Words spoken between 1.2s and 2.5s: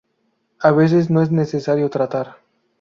es necesario tratar.